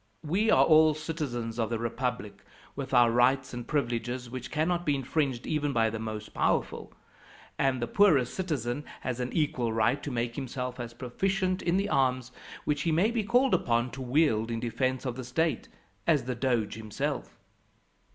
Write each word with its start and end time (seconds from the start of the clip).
We 0.25 0.49
are 0.49 0.65
all 0.65 0.95
citizens 0.95 1.59
of 1.59 1.69
the 1.69 1.77
republic, 1.77 2.41
with 2.75 2.91
our 2.91 3.11
rights 3.11 3.53
and 3.53 3.67
privileges, 3.67 4.31
which 4.31 4.49
cannot 4.49 4.83
be 4.83 4.95
infringed 4.95 5.45
even 5.45 5.73
by 5.73 5.91
the 5.91 5.99
most 5.99 6.33
powerful; 6.33 6.91
and 7.59 7.79
the 7.79 7.85
poorest 7.85 8.33
citizen 8.33 8.83
has 9.01 9.19
an 9.19 9.31
equal 9.31 9.71
right 9.71 10.01
to 10.01 10.09
make 10.09 10.37
himself 10.37 10.79
as 10.79 10.95
proficient 10.95 11.61
in 11.61 11.77
the 11.77 11.89
arms, 11.89 12.31
which 12.65 12.81
he 12.81 12.91
may 12.91 13.11
be 13.11 13.23
called 13.23 13.53
upon 13.53 13.91
to 13.91 14.01
wield 14.01 14.49
in 14.49 14.59
defence 14.59 15.05
of 15.05 15.17
the 15.17 15.23
state, 15.23 15.67
as 16.07 16.23
the 16.23 16.33
Doge 16.33 16.73
himself. 16.73 17.37